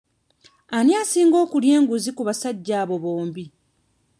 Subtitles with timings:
[0.77, 3.45] Ani asinga okulya enguzi ku basajja abo bombi?